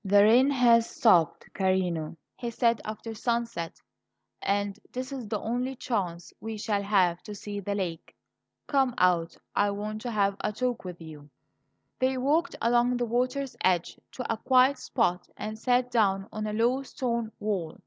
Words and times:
"The 0.03 0.23
rain 0.23 0.49
has 0.49 0.89
stopped, 0.89 1.45
carino," 1.53 2.17
he 2.35 2.49
said 2.49 2.81
after 2.83 3.13
sunset; 3.13 3.79
"and 4.41 4.79
this 4.91 5.11
is 5.11 5.27
the 5.27 5.39
only 5.39 5.75
chance 5.75 6.33
we 6.41 6.57
shall 6.57 6.81
have 6.81 7.21
to 7.21 7.35
see 7.35 7.59
the 7.59 7.75
lake. 7.75 8.15
Come 8.65 8.95
out; 8.97 9.37
I 9.55 9.69
want 9.69 10.01
to 10.01 10.09
have 10.09 10.37
a 10.39 10.51
talk 10.53 10.85
with 10.85 10.99
you." 11.01 11.29
They 11.99 12.17
walked 12.17 12.55
along 12.63 12.97
the 12.97 13.05
water's 13.05 13.55
edge 13.63 13.99
to 14.13 14.25
a 14.33 14.37
quiet 14.37 14.79
spot 14.79 15.29
and 15.37 15.59
sat 15.59 15.91
down 15.91 16.27
on 16.31 16.47
a 16.47 16.53
low 16.53 16.81
stone 16.81 17.31
wall. 17.39 17.77